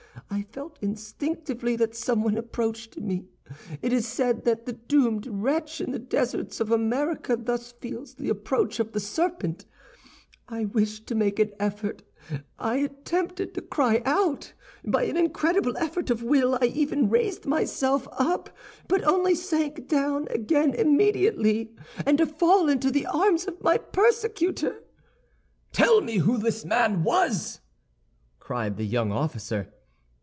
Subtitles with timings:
[0.29, 3.25] "I felt instinctively that someone approached me;
[3.81, 8.29] it is said that the doomed wretch in the deserts of America thus feels the
[8.29, 9.65] approach of the serpent.
[10.47, 12.03] "I wished to make an effort;
[12.57, 14.53] I attempted to cry out.
[14.85, 18.49] By an incredible effort of will I even raised myself up,
[18.87, 21.73] but only to sink down again immediately,
[22.05, 24.81] and to fall into the arms of my persecutor."
[25.73, 27.59] "Tell me who this man was!"
[28.39, 29.73] cried the young officer.